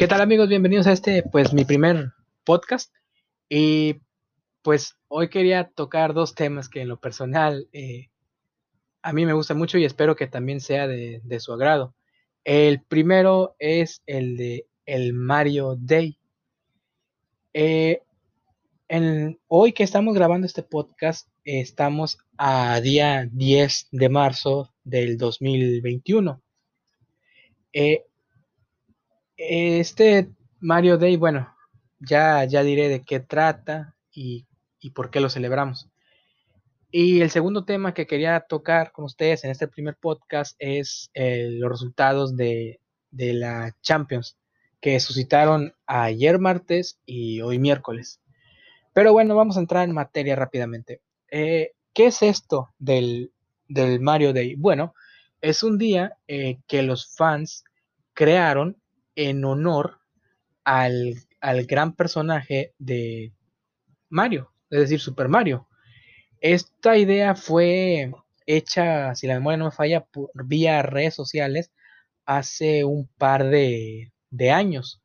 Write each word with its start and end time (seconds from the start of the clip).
¿Qué 0.00 0.08
tal 0.08 0.22
amigos? 0.22 0.48
Bienvenidos 0.48 0.86
a 0.86 0.92
este, 0.92 1.22
pues 1.22 1.52
mi 1.52 1.66
primer 1.66 2.14
podcast. 2.44 2.90
Y 3.50 4.00
pues 4.62 4.96
hoy 5.08 5.28
quería 5.28 5.64
tocar 5.74 6.14
dos 6.14 6.34
temas 6.34 6.70
que 6.70 6.80
en 6.80 6.88
lo 6.88 6.98
personal 6.98 7.68
eh, 7.74 8.08
a 9.02 9.12
mí 9.12 9.26
me 9.26 9.34
gusta 9.34 9.52
mucho 9.52 9.76
y 9.76 9.84
espero 9.84 10.16
que 10.16 10.26
también 10.26 10.62
sea 10.62 10.86
de, 10.88 11.20
su 11.38 11.52
agrado. 11.52 11.94
El 12.44 12.80
primero 12.80 13.56
es 13.58 14.02
el 14.06 14.38
de 14.38 14.66
el 14.86 15.12
Mario 15.12 15.76
Day. 15.78 16.16
Eh, 17.52 18.00
hoy 19.48 19.74
que 19.74 19.82
estamos 19.82 20.14
grabando 20.14 20.46
este 20.46 20.62
podcast, 20.62 21.28
estamos 21.44 22.16
a 22.38 22.80
día 22.80 23.28
10 23.30 23.88
de 23.90 24.08
marzo 24.08 24.72
del 24.82 25.18
2021. 25.18 26.40
Eh, 27.74 28.06
este 29.40 30.30
Mario 30.60 30.98
Day, 30.98 31.16
bueno, 31.16 31.54
ya, 31.98 32.44
ya 32.44 32.62
diré 32.62 32.88
de 32.88 33.02
qué 33.02 33.20
trata 33.20 33.96
y, 34.12 34.46
por 34.94 35.10
qué 35.10 35.20
lo 35.20 35.30
celebramos. 35.30 35.88
Y 36.90 37.20
el 37.20 37.30
segundo 37.30 37.64
tema 37.64 37.94
que 37.94 38.06
quería 38.06 38.40
tocar 38.40 38.92
con 38.92 39.04
ustedes 39.04 39.44
en 39.44 39.50
este 39.50 39.68
primer 39.68 39.96
podcast 39.96 40.56
es 40.58 41.10
eh, 41.14 41.48
los 41.52 41.70
resultados 41.70 42.36
de, 42.36 42.80
la 43.12 43.74
Champions 43.80 44.36
que 44.80 45.00
suscitaron 45.00 45.74
ayer 45.86 46.38
martes 46.38 46.98
y 47.06 47.40
hoy 47.40 47.58
miércoles. 47.58 48.20
Pero 48.92 49.12
bueno, 49.12 49.36
vamos 49.36 49.56
a 49.56 49.60
entrar 49.60 49.88
en 49.88 49.94
materia 49.94 50.36
rápidamente. 50.36 51.00
Eh, 51.30 51.72
¿Qué 51.94 52.06
es 52.06 52.22
esto 52.22 52.70
del, 52.78 53.32
Mario 54.00 54.32
Day? 54.32 54.56
Bueno, 54.56 54.94
es 55.40 55.62
un 55.62 55.78
día 55.78 56.16
eh, 56.28 56.58
que 56.66 56.82
los 56.82 57.14
fans 57.14 57.64
crearon 58.14 58.76
en 59.14 59.44
honor 59.44 60.00
al, 60.64 61.16
gran 61.66 61.94
personaje 61.94 62.74
de 62.78 63.32
Mario, 64.08 64.52
es 64.70 64.80
decir, 64.80 65.00
Super 65.00 65.28
Mario. 65.28 65.68
Esta 66.40 66.96
idea 66.96 67.34
fue 67.34 68.12
hecha, 68.46 69.14
si 69.14 69.26
la 69.26 69.34
memoria 69.34 69.58
no 69.58 69.66
me 69.66 69.70
falla, 69.70 70.04
por 70.04 70.30
vía 70.46 70.82
redes 70.82 71.14
sociales 71.14 71.70
hace 72.24 72.84
un 72.84 73.08
par 73.18 73.48
de, 73.48 74.12
años, 74.52 75.02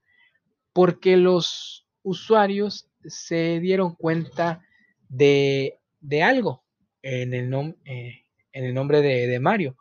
porque 0.74 1.18
los 1.18 1.88
usuarios 2.04 2.90
se 3.06 3.60
dieron 3.60 3.96
cuenta 3.96 4.62
de, 5.10 5.80
algo 6.24 6.64
en 7.02 7.34
el, 7.34 7.76
eh, 7.86 8.24
en 8.52 8.64
el 8.66 8.74
nombre 8.74 9.02
de, 9.02 9.28
de, 9.28 9.40
Mario. 9.40 9.78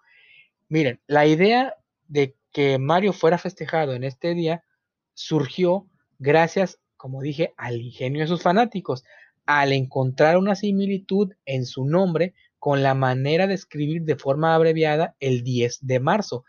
Miren, 0.69 1.00
la 1.06 1.27
idea 1.27 1.75
de 2.08 2.34
que 2.55 2.78
Mario 2.78 3.12
fuera 3.12 3.36
festejado 3.36 3.94
en 3.94 4.05
este 4.05 4.33
día 4.33 4.64
surgió 5.12 5.88
gracias, 6.20 6.78
como 6.96 7.20
dije, 7.20 7.52
al 7.56 7.83
ingenio 7.83 8.22
de 8.22 8.28
sus 8.28 8.42
fanáticos, 8.42 9.02
al 9.44 9.72
encontrar 9.72 10.38
una 10.38 10.55
similitud 10.55 11.33
en 11.44 11.66
su 11.66 11.84
nombre 11.84 12.33
con 12.61 12.84
la 12.84 12.94
manera 12.94 13.48
de 13.48 13.55
escribir 13.55 14.02
de 14.02 14.14
forma 14.14 14.55
abreviada 14.55 15.16
el 15.19 15.42
10 15.42 15.80
de 15.83 15.98
marzo. 15.98 16.44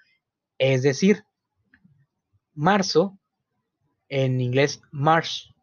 Es 0.60 0.84
decir, 0.84 1.24
marzo, 2.54 3.18
en 4.08 4.40
inglés 4.40 4.82
March, 4.92 5.56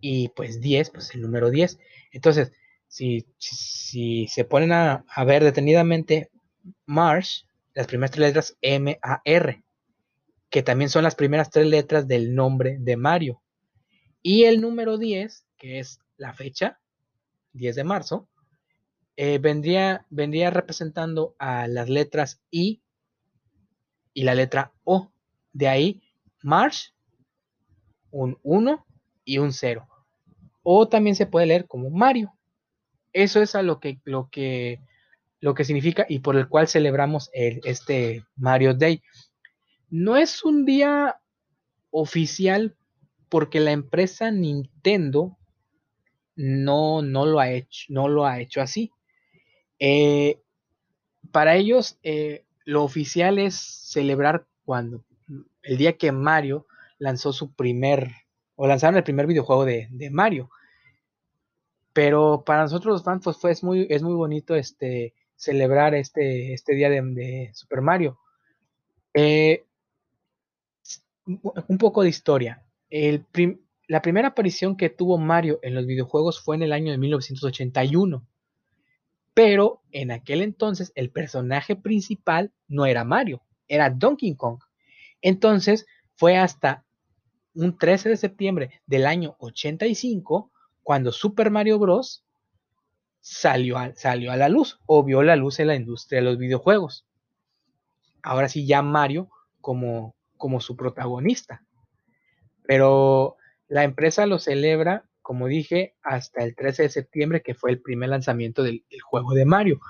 y 0.00 0.30
pues 0.30 0.60
10, 0.60 0.90
pues 0.90 1.14
el 1.14 1.22
número 1.22 1.50
10. 1.50 1.78
Entonces, 2.10 2.50
si, 2.88 3.28
si 3.38 4.26
se 4.26 4.44
ponen 4.44 4.72
a, 4.72 5.04
a 5.06 5.24
ver 5.24 5.44
detenidamente, 5.44 6.30
March 6.84 7.46
las 7.80 7.86
primeras 7.86 8.10
tres 8.10 8.28
letras 8.28 8.58
M-A-R, 8.60 9.64
que 10.50 10.62
también 10.62 10.90
son 10.90 11.02
las 11.02 11.14
primeras 11.14 11.48
tres 11.48 11.66
letras 11.66 12.06
del 12.06 12.34
nombre 12.34 12.76
de 12.78 12.98
Mario. 12.98 13.40
Y 14.20 14.44
el 14.44 14.60
número 14.60 14.98
10, 14.98 15.46
que 15.56 15.78
es 15.78 15.98
la 16.18 16.34
fecha, 16.34 16.78
10 17.54 17.76
de 17.76 17.84
marzo, 17.84 18.28
eh, 19.16 19.38
vendría, 19.38 20.04
vendría 20.10 20.50
representando 20.50 21.34
a 21.38 21.68
las 21.68 21.88
letras 21.88 22.42
I 22.50 22.82
y 24.12 24.24
la 24.24 24.34
letra 24.34 24.74
O. 24.84 25.10
De 25.54 25.66
ahí, 25.66 26.02
March, 26.42 26.94
un 28.10 28.38
1 28.42 28.86
y 29.24 29.38
un 29.38 29.54
0. 29.54 29.88
O 30.62 30.86
también 30.86 31.16
se 31.16 31.24
puede 31.24 31.46
leer 31.46 31.66
como 31.66 31.88
Mario. 31.88 32.30
Eso 33.14 33.40
es 33.40 33.54
a 33.54 33.62
lo 33.62 33.80
que, 33.80 34.02
lo 34.04 34.28
que 34.28 34.82
lo 35.40 35.54
que 35.54 35.64
significa 35.64 36.06
y 36.08 36.20
por 36.20 36.36
el 36.36 36.48
cual 36.48 36.68
celebramos 36.68 37.30
el, 37.32 37.60
este 37.64 38.24
Mario 38.36 38.74
Day. 38.74 39.02
No 39.88 40.16
es 40.16 40.44
un 40.44 40.64
día 40.64 41.20
oficial 41.90 42.76
porque 43.28 43.60
la 43.60 43.72
empresa 43.72 44.30
Nintendo 44.30 45.38
no, 46.36 47.02
no, 47.02 47.26
lo, 47.26 47.40
ha 47.40 47.50
hecho, 47.50 47.86
no 47.88 48.08
lo 48.08 48.26
ha 48.26 48.40
hecho 48.40 48.60
así. 48.60 48.92
Eh, 49.78 50.40
para 51.32 51.56
ellos, 51.56 51.98
eh, 52.02 52.44
lo 52.64 52.82
oficial 52.84 53.38
es 53.38 53.54
celebrar 53.54 54.46
cuando 54.64 55.04
el 55.62 55.76
día 55.76 55.96
que 55.96 56.12
Mario 56.12 56.66
lanzó 56.98 57.32
su 57.32 57.52
primer, 57.52 58.12
o 58.56 58.66
lanzaron 58.66 58.96
el 58.96 59.04
primer 59.04 59.26
videojuego 59.26 59.64
de, 59.64 59.88
Mario. 60.10 60.50
Pero 61.92 62.44
para 62.44 62.62
nosotros 62.62 62.92
los 62.92 63.04
fans, 63.04 63.24
pues 63.24 63.36
fue, 63.36 63.50
es, 63.50 63.62
muy, 63.62 63.86
es 63.90 64.02
muy 64.02 64.14
bonito 64.14 64.54
este, 64.54 65.14
celebrar 65.40 65.94
este, 65.94 66.52
este 66.52 66.74
día 66.74 66.90
de, 66.90 67.50
Super 67.54 67.80
Mario. 67.80 68.18
Eh, 69.14 69.64
un 71.24 71.78
poco 71.78 72.02
de 72.02 72.10
historia. 72.10 72.62
la 72.90 74.02
primera 74.02 74.28
aparición 74.28 74.76
que 74.76 74.90
tuvo 74.90 75.16
Mario 75.16 75.58
en 75.62 75.74
los 75.74 75.86
videojuegos 75.86 76.40
fue 76.42 76.56
en 76.56 76.62
el 76.62 76.72
año 76.72 76.92
de 76.92 76.98
1981. 76.98 78.26
Pero 79.32 79.80
en 79.92 80.10
aquel 80.10 80.42
entonces 80.42 80.92
el 80.94 81.10
personaje 81.10 81.74
principal 81.74 82.52
no 82.68 82.84
era 82.84 83.04
Mario, 83.04 83.42
era 83.66 83.88
Donkey 83.88 84.36
Kong. 84.36 84.58
Entonces 85.22 85.86
fue 86.16 86.36
hasta 86.36 86.84
un 87.54 87.78
13 87.78 88.10
de 88.10 88.16
septiembre 88.18 88.82
del 88.86 89.06
año 89.06 89.36
85 89.38 90.52
cuando 90.82 91.12
Super 91.12 91.50
Mario 91.50 91.78
Bros 91.78 92.24
salió 93.20 93.78
a, 93.78 93.94
salió 93.94 94.32
a 94.32 94.36
la 94.36 94.48
luz 94.48 94.80
o 94.86 95.04
vio 95.04 95.22
la 95.22 95.36
luz 95.36 95.60
en 95.60 95.68
la 95.68 95.76
industria 95.76 96.20
de 96.20 96.26
los 96.26 96.38
videojuegos. 96.38 97.06
Ahora 98.22 98.48
sí, 98.48 98.66
ya 98.66 98.82
Mario 98.82 99.30
como, 99.60 100.14
como 100.36 100.60
su 100.60 100.76
protagonista. 100.76 101.62
Pero 102.64 103.36
la 103.68 103.84
empresa 103.84 104.26
lo 104.26 104.38
celebra, 104.38 105.04
como 105.22 105.46
dije, 105.46 105.94
hasta 106.02 106.42
el 106.44 106.54
13 106.54 106.84
de 106.84 106.88
septiembre, 106.88 107.42
que 107.42 107.54
fue 107.54 107.70
el 107.70 107.80
primer 107.80 108.10
lanzamiento 108.10 108.62
del, 108.62 108.84
juego 109.02 109.34
de 109.34 109.44
Mario. 109.44 109.80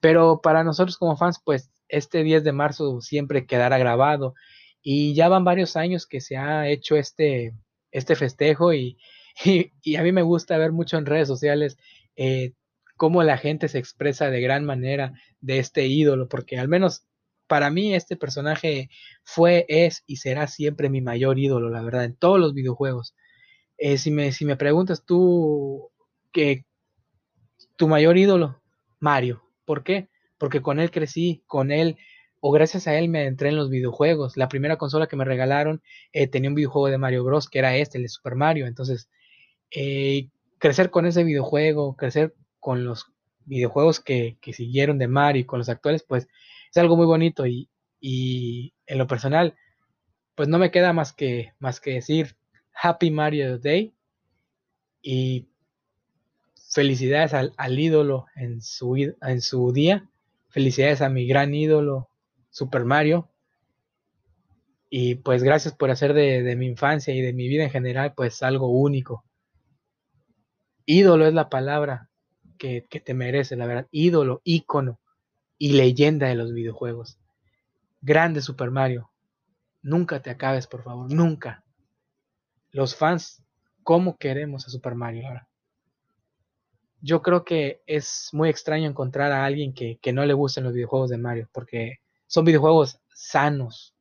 Pero 0.00 0.40
para 0.40 0.64
nosotros 0.64 0.98
como 0.98 1.16
fans, 1.16 1.40
pues 1.44 1.70
este 1.88 2.22
10 2.22 2.44
de 2.44 2.52
marzo 2.52 3.00
siempre 3.00 3.46
quedará 3.46 3.78
grabado. 3.78 4.34
Y 4.82 5.14
ya 5.14 5.28
van 5.28 5.44
varios 5.44 5.76
años 5.76 6.06
que 6.06 6.20
se 6.20 6.36
ha 6.36 6.68
hecho 6.68 6.96
este, 6.96 7.54
este 7.90 8.16
festejo 8.16 8.72
y, 8.72 8.98
y, 9.82 9.96
a 9.96 10.02
mí 10.02 10.12
me 10.12 10.22
gusta 10.22 10.58
ver 10.58 10.72
mucho 10.72 10.98
en 10.98 11.06
redes 11.06 11.28
sociales 11.28 11.76
eh, 12.16 12.52
cómo 12.98 13.22
la 13.22 13.38
gente 13.38 13.68
se 13.68 13.78
expresa 13.78 14.28
de 14.28 14.42
gran 14.42 14.66
manera 14.66 15.14
de 15.40 15.58
este 15.58 15.86
ídolo, 15.86 16.28
porque 16.28 16.58
al 16.58 16.68
menos 16.68 17.06
para 17.46 17.70
mí 17.70 17.94
este 17.94 18.16
personaje 18.16 18.90
fue, 19.24 19.64
es 19.68 20.04
y 20.06 20.16
será 20.16 20.46
siempre 20.48 20.90
mi 20.90 21.00
mayor 21.00 21.38
ídolo, 21.38 21.70
la 21.70 21.80
verdad, 21.82 22.04
en 22.04 22.14
todos 22.14 22.38
los 22.38 22.52
videojuegos. 22.52 23.14
Eh, 23.78 23.96
si, 23.96 24.10
me, 24.10 24.32
si 24.32 24.44
me 24.44 24.56
preguntas 24.56 25.04
tú 25.06 25.90
que 26.32 26.66
tu 27.76 27.88
mayor 27.88 28.18
ídolo, 28.18 28.60
Mario, 29.00 29.42
¿por 29.64 29.84
qué? 29.84 30.08
Porque 30.36 30.60
con 30.60 30.80
él 30.80 30.90
crecí, 30.90 31.42
con 31.46 31.70
él 31.72 31.96
o 32.40 32.52
gracias 32.52 32.86
a 32.86 32.96
él 32.98 33.08
me 33.08 33.26
entré 33.26 33.48
en 33.48 33.56
los 33.56 33.70
videojuegos. 33.70 34.36
La 34.36 34.48
primera 34.48 34.76
consola 34.76 35.06
que 35.06 35.16
me 35.16 35.24
regalaron 35.24 35.82
eh, 36.12 36.28
tenía 36.28 36.50
un 36.50 36.54
videojuego 36.56 36.88
de 36.88 36.98
Mario 36.98 37.24
Bros, 37.24 37.48
que 37.48 37.58
era 37.60 37.76
este, 37.76 37.98
el 37.98 38.02
de 38.02 38.08
Super 38.08 38.34
Mario. 38.34 38.66
Entonces, 38.66 39.08
eh, 39.70 40.28
crecer 40.58 40.90
con 40.90 41.06
ese 41.06 41.24
videojuego, 41.24 41.96
crecer 41.96 42.34
con 42.60 42.84
los 42.84 43.12
videojuegos 43.48 44.00
que, 44.00 44.38
siguieron 44.52 44.98
de 44.98 45.08
Mario 45.08 45.42
y 45.42 45.46
con 45.46 45.58
los 45.58 45.68
actuales, 45.68 46.04
pues 46.06 46.28
es 46.70 46.76
algo 46.76 46.96
muy 46.96 47.06
bonito 47.06 47.44
y, 47.46 47.70
en 48.86 48.98
lo 48.98 49.06
personal, 49.06 49.56
pues 50.34 50.48
no 50.48 50.58
me 50.58 50.70
queda 50.70 50.92
más 50.92 51.12
que, 51.12 51.52
más 51.58 51.80
que 51.80 51.94
decir 51.94 52.36
Happy 52.80 53.10
Mario 53.10 53.58
Day 53.58 53.94
y 55.02 55.48
felicidades 56.70 57.34
al, 57.34 57.78
ídolo 57.78 58.26
en 58.36 58.60
su, 58.62 58.94
en 58.96 59.40
su 59.40 59.72
día, 59.72 60.08
felicidades 60.48 61.00
a 61.00 61.08
mi 61.08 61.26
gran 61.26 61.54
ídolo 61.54 62.10
Super 62.50 62.84
Mario 62.84 63.30
y 64.90 65.16
pues 65.16 65.42
gracias 65.42 65.74
por 65.74 65.90
hacer 65.90 66.14
de, 66.14 66.42
de 66.42 66.56
mi 66.56 66.66
infancia 66.66 67.14
y 67.14 67.20
de 67.20 67.32
mi 67.32 67.48
vida 67.48 67.64
en 67.64 67.70
general 67.70 68.14
pues 68.14 68.42
algo 68.42 68.68
único. 68.68 69.24
Ídolo 70.86 71.26
es 71.26 71.34
la 71.34 71.50
palabra 71.50 72.07
que, 72.58 72.86
te 73.04 73.14
merece, 73.14 73.56
la 73.56 73.66
verdad. 73.66 73.88
Ídolo, 73.90 74.40
ícono 74.44 75.00
y 75.56 75.72
leyenda 75.72 76.28
de 76.28 76.34
los 76.34 76.52
videojuegos. 76.52 77.18
Grande 78.00 78.42
Super 78.42 78.70
Mario. 78.70 79.10
nunca 79.80 80.20
te 80.20 80.30
acabes, 80.30 80.66
por 80.66 80.82
favor, 80.82 81.10
nunca. 81.12 81.64
Los 82.70 82.94
fans, 82.94 83.42
¿cómo 83.82 84.18
queremos 84.18 84.66
a 84.66 84.70
Super 84.70 84.94
Mario 84.94 85.26
ahora? 85.26 85.48
Yo 87.00 87.22
creo 87.22 87.44
que 87.44 87.80
es 87.86 88.28
muy 88.32 88.48
extraño 88.50 88.88
encontrar 88.88 89.32
a 89.32 89.44
alguien 89.44 89.72
que, 89.72 89.98
que 90.02 90.12
no 90.12 90.26
le 90.26 90.34
gusten 90.34 90.64
los 90.64 90.74
videojuegos 90.74 91.10
de 91.10 91.18
Mario, 91.18 91.48
porque 91.52 92.00
son 92.26 92.44
videojuegos 92.44 93.00
sanos. 93.14 93.94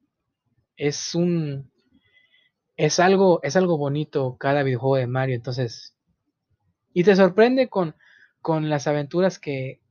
Es 0.75 1.15
un 1.15 1.71
es 2.75 3.00
algo 3.00 3.39
es 3.42 3.56
algo 3.56 3.77
bonito 3.77 4.38
cada 4.38 4.63
videojuego 4.63 4.98
de 4.98 5.07
Mario, 5.07 5.36
entonces 5.36 5.95
y 6.94 7.04
te 7.04 7.15
sorprende 7.15 7.69
con 7.69 7.95
con 8.42 8.69
las 8.69 8.88
aventuras 8.88 9.39
que 9.39 9.81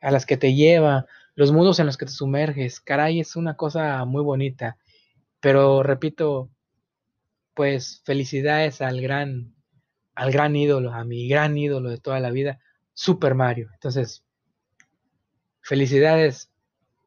a 0.00 0.10
las 0.10 0.26
que 0.26 0.36
te 0.36 0.54
lleva, 0.54 1.06
los 1.34 1.52
mundos 1.52 1.78
en 1.78 1.86
los 1.86 1.96
que 1.96 2.06
te 2.06 2.12
sumerges. 2.12 2.80
Caray, 2.80 3.20
es 3.20 3.36
una 3.36 3.56
cosa 3.56 4.04
muy 4.04 4.22
bonita. 4.22 4.76
Pero 5.40 5.82
repito, 5.82 6.50
pues 7.54 8.02
felicidades 8.04 8.80
al 8.80 9.00
gran, 9.00 9.54
al 10.14 10.32
gran 10.32 10.56
ídolo, 10.56 10.92
a 10.92 11.04
mi 11.04 11.28
gran 11.28 11.56
ídolo 11.56 11.90
de 11.90 11.98
toda 11.98 12.20
la 12.20 12.30
vida, 12.30 12.60
Super 12.94 13.34
Mario. 13.34 13.70
Entonces, 13.74 14.24
felicidades, 15.60 16.50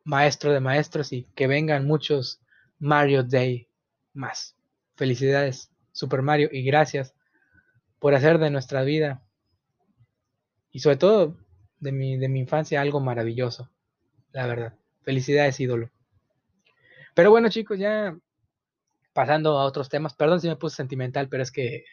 maestro 0.03 0.51
de 0.51 0.59
maestros, 0.59 1.13
y 1.13 1.23
que 1.35 1.47
vengan 1.47 1.85
muchos 1.85 2.41
Mario 2.79 3.23
Day 3.23 3.67
más. 4.13 4.55
Felicidades, 4.95 5.71
Super 5.91 6.21
Mario, 6.21 6.50
y 6.51 6.63
gracias 6.63 7.13
por 8.00 8.13
hacer 8.13 8.38
de 8.38 8.51
nuestra 8.51 8.83
vida 8.83 9.23
y 10.71 10.79
sobre 10.79 10.97
todo 10.97 11.37
de 11.79 11.91
mi, 11.91 12.17
de 12.17 12.29
mi 12.29 12.39
infancia 12.39 12.81
algo 12.81 12.99
maravilloso, 12.99 13.69
la 14.31 14.47
verdad. 14.47 14.73
Felicidades, 15.03 15.59
ídolo. 15.59 15.89
Pero 17.13 17.31
bueno, 17.31 17.49
chicos, 17.49 17.79
ya 17.79 18.17
pasando 19.13 19.57
a 19.57 19.65
otros 19.65 19.89
temas, 19.89 20.13
perdón 20.13 20.41
si 20.41 20.47
me 20.47 20.55
puse 20.55 20.75
sentimental, 20.75 21.29
pero 21.29 21.41
es 21.41 21.51
que 21.51 21.85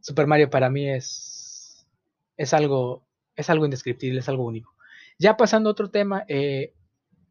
Super 0.00 0.26
Mario 0.26 0.50
para 0.50 0.70
mí 0.70 0.88
es, 0.88 1.88
es, 2.36 2.54
algo, 2.54 3.06
es 3.34 3.50
algo 3.50 3.64
indescriptible, 3.64 4.20
es 4.20 4.28
algo 4.28 4.44
único. 4.44 4.74
Ya 5.18 5.36
pasando 5.36 5.68
a 5.68 5.72
otro 5.72 5.90
tema, 5.90 6.24
eh, 6.28 6.74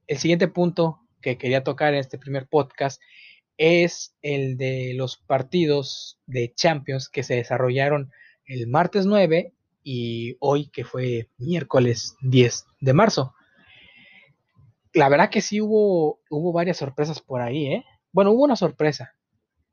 el 0.08 0.18
siguiente 0.18 0.48
punto 0.48 1.00
que 1.22 1.38
quería 1.38 1.64
tocar 1.64 1.94
en 1.94 2.00
este 2.00 2.18
primer 2.18 2.48
podcast 2.48 3.02
es 3.58 4.16
el 4.22 4.58
de 4.58 4.94
los 4.96 5.18
partidos 5.18 6.20
de 6.26 6.54
Champions 6.54 7.10
que 7.10 7.24
se 7.24 7.36
desarrollaron 7.36 8.12
el 8.46 8.68
martes 8.68 9.06
9 9.06 9.54
y 9.84 10.38
hoy 10.40 10.68
que 10.68 10.84
fue 10.84 11.30
miércoles 11.38 12.16
10 12.22 12.66
de 12.80 12.94
marzo. 12.94 13.34
La 14.94 15.10
verdad 15.10 15.30
que 15.30 15.42
sí 15.42 15.62
hubo, 15.62 16.20
hubo 16.30 16.52
varias 16.52 16.78
sorpresas 16.78 17.22
por 17.22 17.42
ahí, 17.42 17.68
¿eh? 17.68 17.86
Bueno, 18.12 18.32
hubo 18.32 18.44
una 18.44 18.56
sorpresa. 18.56 19.16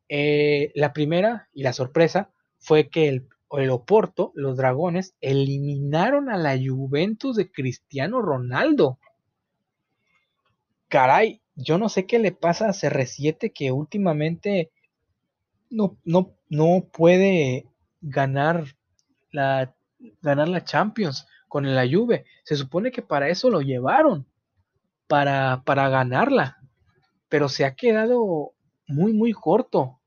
Eh, 0.09 0.73
la 0.75 0.93
primera 0.93 1.49
y 1.53 1.63
la 1.63 1.73
sorpresa 1.73 2.31
fue 2.59 2.89
que 2.89 3.09
el, 3.09 3.29
el 3.53 3.71
Oporto, 3.71 4.33
los 4.35 4.57
dragones, 4.57 5.15
eliminaron 5.21 6.31
a 6.31 6.37
la 6.37 6.57
Juventus 6.57 7.37
de 7.37 7.51
Cristiano 7.51 8.23
Ronaldo. 8.23 8.99
Caray, 10.89 11.43
yo 11.55 11.79
no 11.79 11.89
sé 11.89 12.07
qué 12.07 12.19
le 12.19 12.33
pasa 12.33 12.67
a 12.67 12.73
CR7 12.73 13.53
que 13.53 13.73
últimamente 13.73 14.71
no, 15.71 15.99
no, 16.05 16.35
no 16.49 16.87
puede 16.93 17.67
ganar 18.01 18.77
la, 19.33 19.75
ganar 20.23 20.49
la 20.49 20.65
Champions 20.65 21.27
con 21.49 21.75
la 21.75 21.87
Juve. 21.91 22.25
Se 22.45 22.57
supone 22.57 22.91
que 22.91 23.03
para 23.03 23.29
eso 23.29 23.51
lo 23.51 23.61
llevaron, 23.61 24.27
para, 25.07 25.63
para 25.65 25.89
ganarla, 25.89 26.59
pero 27.29 27.49
se 27.49 27.65
ha 27.65 27.75
quedado 27.75 28.53
muy, 28.87 29.13
muy 29.13 29.33
corto 29.33 29.99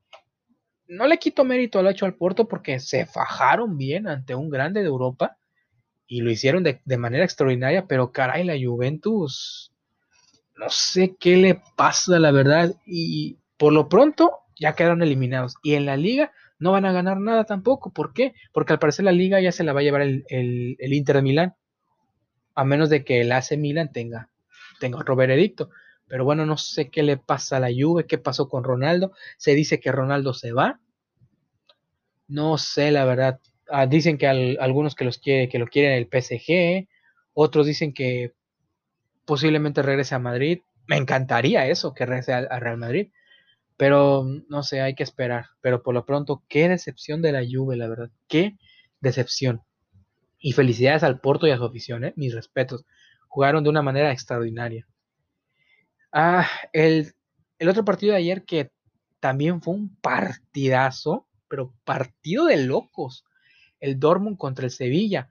no 0.92 1.06
le 1.06 1.18
quito 1.18 1.44
mérito 1.44 1.78
al 1.78 1.88
hecho 1.88 2.04
al 2.04 2.14
Porto 2.14 2.46
porque 2.46 2.78
se 2.78 3.06
fajaron 3.06 3.78
bien 3.78 4.06
ante 4.06 4.34
un 4.34 4.50
grande 4.50 4.80
de 4.80 4.88
Europa 4.88 5.38
y 6.06 6.20
lo 6.20 6.30
hicieron 6.30 6.62
de, 6.62 6.80
manera 6.98 7.24
extraordinaria, 7.24 7.86
pero 7.86 8.12
caray, 8.12 8.44
la 8.44 8.54
Juventus, 8.62 9.72
no 10.56 10.68
sé 10.68 11.16
qué 11.18 11.36
le 11.36 11.62
pasa, 11.76 12.18
la 12.18 12.30
verdad, 12.30 12.74
y 12.84 13.38
por 13.56 13.72
lo 13.72 13.88
pronto 13.88 14.40
ya 14.60 14.74
quedaron 14.74 15.02
eliminados. 15.02 15.54
Y 15.62 15.74
en 15.74 15.86
la 15.86 15.96
liga 15.96 16.32
no 16.62 16.70
van 16.70 16.84
a 16.84 16.92
ganar 16.92 17.18
nada 17.18 17.44
tampoco. 17.44 17.92
¿Por 17.92 18.12
qué? 18.12 18.34
Porque 18.52 18.72
al 18.72 18.78
parecer 18.78 19.04
la 19.04 19.12
liga 19.12 19.40
ya 19.40 19.50
se 19.50 19.64
la 19.64 19.72
va 19.72 19.80
a 19.80 19.82
llevar 19.82 20.02
el, 20.02 20.24
Inter 20.78 21.16
de 21.16 21.22
Milán, 21.22 21.54
a 22.54 22.64
menos 22.64 22.88
de 22.88 23.04
que 23.04 23.20
el 23.20 23.32
AC 23.32 23.56
Milan 23.58 23.90
tenga, 23.92 24.30
tenga 24.78 25.00
otro 25.00 25.16
veredicto. 25.16 25.70
Pero 26.06 26.24
bueno, 26.24 26.46
no 26.46 26.56
sé 26.56 26.88
qué 26.88 27.02
le 27.02 27.16
pasa 27.16 27.56
a 27.56 27.60
la 27.60 27.70
Juve, 27.76 28.06
qué 28.06 28.16
pasó 28.16 28.48
con 28.48 28.62
Ronaldo. 28.62 29.12
Se 29.38 29.54
dice 29.54 29.80
que 29.80 29.90
Ronaldo 29.90 30.34
se 30.34 30.52
va. 30.52 30.78
No 32.28 32.58
sé, 32.58 32.92
la 32.92 33.04
verdad. 33.04 33.40
Ah, 33.68 33.86
dicen 33.86 34.16
que 34.16 34.28
algunos 34.28 34.94
que, 34.94 35.04
los 35.04 35.18
que 35.18 35.50
lo 35.54 35.66
quieren 35.66 35.92
el 35.92 36.06
PSG. 36.06 36.86
Otros 37.34 37.66
dicen 37.66 37.92
que 37.92 38.34
posiblemente 39.24 39.82
regrese 39.82 40.14
a 40.14 40.20
Madrid. 40.20 40.60
Me 40.86 40.96
encantaría 40.96 41.66
eso, 41.66 41.92
que 41.92 42.06
regrese 42.06 42.34
a, 42.34 42.60
Real 42.60 42.76
Madrid. 42.76 43.10
Pero 43.76 44.24
no 44.48 44.62
sé, 44.62 44.80
hay 44.80 44.94
que 44.94 45.02
esperar. 45.02 45.46
Pero 45.60 45.82
por 45.82 45.94
lo 45.94 46.04
pronto, 46.04 46.42
qué 46.48 46.68
decepción 46.68 47.22
de 47.22 47.32
la 47.32 47.42
Juve, 47.48 47.76
la 47.76 47.88
verdad. 47.88 48.10
Qué 48.28 48.56
decepción. 49.00 49.62
Y 50.38 50.52
felicidades 50.52 51.02
al 51.02 51.20
Porto 51.20 51.46
y 51.46 51.50
a 51.50 51.56
su 51.56 51.64
afición, 51.64 52.04
¿eh? 52.04 52.12
mis 52.16 52.34
respetos. 52.34 52.84
Jugaron 53.28 53.64
de 53.64 53.70
una 53.70 53.82
manera 53.82 54.12
extraordinaria. 54.12 54.86
Ah, 56.12 56.46
el, 56.72 57.14
otro 57.66 57.84
partido 57.84 58.12
de 58.12 58.18
ayer 58.18 58.44
que 58.44 58.70
también 59.20 59.62
fue 59.62 59.74
un 59.74 59.96
partidazo, 59.96 61.26
pero 61.48 61.74
partido 61.84 62.46
de 62.46 62.58
locos. 62.58 63.24
El 63.80 63.98
Dortmund 63.98 64.36
contra 64.36 64.66
el 64.66 64.70
Sevilla. 64.70 65.30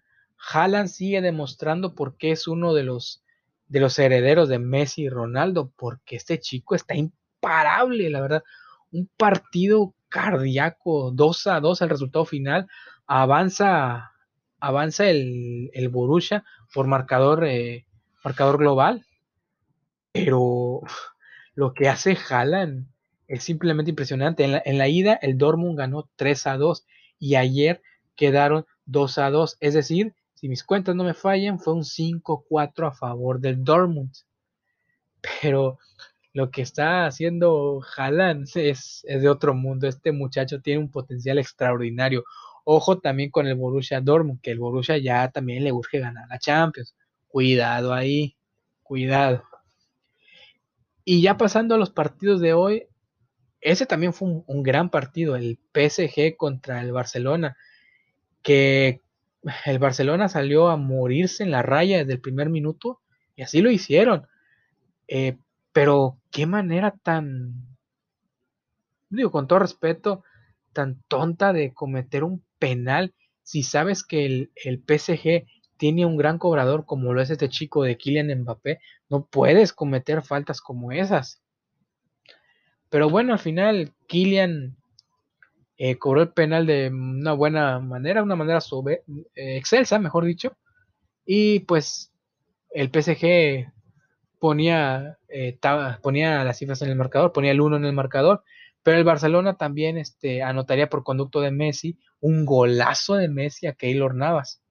Haaland 0.51 0.89
sigue 0.89 1.21
demostrando 1.21 1.93
por 1.93 2.17
qué 2.17 2.31
es 2.31 2.47
uno 2.47 2.73
de 2.73 2.83
los, 2.83 3.23
de 3.67 3.79
los 3.79 3.99
herederos 3.99 4.49
de 4.49 4.59
Messi 4.59 5.03
y 5.03 5.09
Ronaldo, 5.09 5.71
porque 5.77 6.15
este 6.15 6.39
chico 6.39 6.73
está 6.73 6.95
imparable, 7.41 8.09
la 8.09 8.21
verdad. 8.21 8.43
Un 8.91 9.09
partido 9.17 9.93
cardíaco, 10.09 11.11
2 11.11 11.47
a 11.47 11.59
2 11.59 11.81
el 11.81 11.89
resultado 11.89 12.25
final. 12.25 12.67
Avanza, 13.07 14.11
avanza 14.59 15.09
el, 15.09 15.69
el 15.73 15.89
Borussia 15.89 16.43
por 16.73 16.87
marcador, 16.87 17.45
eh, 17.45 17.85
marcador 18.23 18.57
global 18.57 19.05
pero 20.11 20.81
lo 21.55 21.73
que 21.73 21.89
hace 21.89 22.17
Haaland 22.29 22.87
es 23.27 23.43
simplemente 23.43 23.91
impresionante. 23.91 24.43
En 24.43 24.77
la, 24.77 24.87
ida, 24.87 25.13
el 25.21 25.37
Dortmund 25.37 25.77
ganó 25.77 26.09
3 26.15 26.47
a 26.47 26.57
2 26.57 26.85
y 27.19 27.35
ayer 27.35 27.81
quedaron 28.15 28.65
2 28.85 29.17
a 29.19 29.29
2. 29.29 29.57
Es 29.61 29.73
decir, 29.73 30.13
si 30.33 30.49
mis 30.49 30.63
cuentas 30.63 30.95
no 30.95 31.03
me 31.03 31.13
fallan, 31.13 31.59
fue 31.59 31.73
un 31.73 31.83
5-4 31.83 32.87
a 32.87 32.91
favor 32.91 33.39
del 33.39 33.63
Dortmund. 33.63 34.11
Pero 35.41 35.77
lo 36.33 36.49
que 36.51 36.61
está 36.61 37.05
haciendo 37.05 37.81
Haaland 37.95 38.47
es, 38.55 39.03
es, 39.07 39.21
de 39.21 39.29
otro 39.29 39.53
mundo. 39.53 39.87
Este 39.87 40.11
muchacho 40.11 40.61
tiene 40.61 40.79
un 40.79 40.91
potencial 40.91 41.37
extraordinario. 41.39 42.23
Ojo 42.63 42.99
también 42.99 43.31
con 43.31 43.47
el 43.47 43.55
Borussia 43.55 44.01
Dortmund, 44.01 44.41
que 44.41 44.51
el 44.51 44.59
Borussia 44.59 44.97
ya 44.97 45.29
también 45.31 45.63
le 45.63 45.71
urge 45.71 45.99
ganar 45.99 46.27
la 46.29 46.39
Champions. 46.39 46.95
Cuidado 47.27 47.93
ahí, 47.93 48.35
cuidado. 48.83 49.43
Y 51.03 51.21
ya 51.21 51.37
pasando 51.37 51.75
a 51.75 51.77
los 51.77 51.89
partidos 51.89 52.41
de 52.41 52.53
hoy, 52.53 52.87
ese 53.59 53.85
también 53.85 54.13
fue 54.13 54.43
un, 54.45 54.63
gran 54.63 54.89
partido, 54.89 55.35
el 55.35 55.59
PSG 55.73 56.35
contra 56.35 56.81
el 56.81 56.91
Barcelona, 56.91 57.57
que 58.41 59.01
el 59.65 59.79
Barcelona 59.79 60.29
salió 60.29 60.69
a 60.69 60.77
morirse 60.77 61.43
en 61.43 61.51
la 61.51 61.61
raya 61.61 61.99
desde 61.99 62.13
el 62.13 62.21
primer 62.21 62.49
minuto 62.49 62.99
y 63.35 63.43
así 63.43 63.61
lo 63.61 63.71
hicieron. 63.71 64.27
Eh, 65.07 65.37
pero 65.73 66.17
qué 66.31 66.45
manera 66.45 66.91
tan, 67.03 67.53
digo 69.09 69.31
con 69.31 69.47
todo 69.47 69.59
respeto, 69.59 70.23
tan 70.73 71.01
tonta 71.07 71.53
de 71.53 71.73
cometer 71.73 72.23
un 72.23 72.43
penal 72.59 73.13
si 73.43 73.63
sabes 73.63 74.03
que 74.03 74.25
el, 74.25 74.51
el 74.55 74.79
PSG 74.79 75.45
tiene 75.77 76.05
un 76.05 76.15
gran 76.15 76.37
cobrador 76.37 76.85
como 76.85 77.13
lo 77.13 77.21
es 77.21 77.31
este 77.31 77.49
chico 77.49 77.83
de 77.83 77.97
Kylian 77.97 78.41
Mbappé, 78.41 78.79
no 79.09 79.25
puedes 79.25 79.73
cometer 79.73 80.21
faltas 80.21 80.61
como 80.61 80.91
esas. 80.91 81.41
Pero 82.89 83.09
bueno, 83.09 83.33
al 83.33 83.39
final 83.39 83.91
Kylian 84.07 84.77
eh, 85.77 85.97
cobró 85.97 86.21
el 86.21 86.33
penal 86.33 86.67
de 86.67 86.89
una 86.89 87.33
buena 87.33 87.79
manera, 87.79 88.21
una 88.21 88.35
manera 88.35 88.59
eh, 88.87 89.57
excelsa, 89.57 89.97
mejor 89.97 90.25
dicho. 90.25 90.55
Y 91.25 91.61
pues 91.61 92.13
el 92.69 92.91
PSG 92.91 93.71
ponía, 94.41 95.19
eh, 95.29 95.57
ponía 96.01 96.43
las 96.43 96.57
cifras 96.57 96.81
en 96.81 96.89
el 96.89 96.97
marcador, 96.97 97.31
ponía 97.31 97.51
el 97.51 97.61
1 97.61 97.77
en 97.77 97.85
el 97.85 97.93
marcador. 97.93 98.43
Pero 98.83 98.97
el 98.97 99.03
Barcelona 99.03 99.57
también 99.57 99.97
este, 99.97 100.41
anotaría 100.41 100.89
por 100.89 101.03
conducto 101.03 101.39
de 101.39 101.51
Messi 101.51 101.99
un 102.19 102.45
golazo 102.45 103.15
de 103.15 103.29
Messi 103.29 103.67
a 103.67 103.73
Keylor 103.73 104.15
Navas 104.15 104.61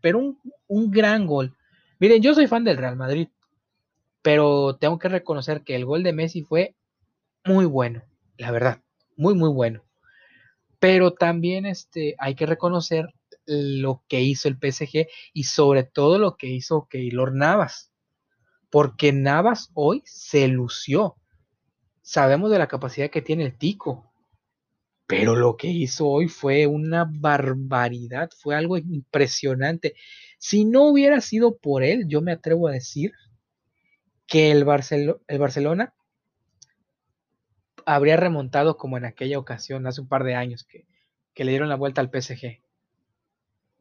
pero 0.00 0.36
un, 0.68 0.90
gran 0.90 1.26
gol. 1.26 1.56
Miren, 1.98 2.22
yo 2.22 2.34
soy 2.34 2.46
fan 2.46 2.64
del 2.64 2.78
Real 2.78 2.96
Madrid, 2.96 3.28
pero 4.22 4.76
tengo 4.76 4.98
que 4.98 5.08
reconocer 5.08 5.62
que 5.62 5.76
el 5.76 5.84
gol 5.84 6.02
de 6.02 6.12
Messi 6.12 6.42
fue 6.42 6.74
muy 7.44 7.66
bueno, 7.66 8.02
la 8.36 8.50
verdad, 8.50 8.82
muy, 9.16 9.34
muy 9.34 9.50
bueno. 9.50 9.84
Pero 10.78 11.12
también 11.12 11.66
este, 11.66 12.14
hay 12.18 12.34
que 12.34 12.46
reconocer 12.46 13.12
lo 13.46 14.02
que 14.08 14.20
hizo 14.22 14.48
el 14.48 14.56
PSG 14.56 15.08
y 15.34 15.44
sobre 15.44 15.84
todo 15.84 16.18
lo 16.18 16.36
que 16.36 16.46
hizo 16.46 16.86
Keylor 16.88 17.34
Navas. 17.34 17.89
Porque 18.70 19.12
Navas 19.12 19.70
hoy 19.74 20.02
se 20.04 20.48
lució. 20.48 21.16
Sabemos 22.02 22.50
de 22.50 22.58
la 22.58 22.68
capacidad 22.68 23.10
que 23.10 23.22
tiene 23.22 23.44
el 23.44 23.58
Tico. 23.58 24.12
Pero 25.06 25.34
lo 25.34 25.56
que 25.56 25.66
hizo 25.66 26.06
hoy 26.06 26.28
fue 26.28 26.68
una 26.68 27.04
barbaridad, 27.10 28.30
fue 28.38 28.54
algo 28.54 28.78
impresionante. 28.78 29.94
Si 30.38 30.64
no 30.64 30.84
hubiera 30.84 31.20
sido 31.20 31.58
por 31.58 31.82
él, 31.82 32.04
yo 32.06 32.22
me 32.22 32.30
atrevo 32.30 32.68
a 32.68 32.72
decir 32.72 33.12
que 34.28 34.52
el, 34.52 34.64
el 35.26 35.38
Barcelona 35.40 35.92
habría 37.84 38.16
remontado 38.16 38.76
como 38.76 38.96
en 38.96 39.04
aquella 39.04 39.38
ocasión, 39.38 39.86
hace 39.86 40.00
un 40.00 40.08
par 40.08 40.24
de 40.24 40.34
años, 40.34 40.64
que, 40.64 40.86
le 41.34 41.50
dieron 41.50 41.68
la 41.68 41.76
vuelta 41.76 42.00
al 42.00 42.10
PSG. 42.10 42.62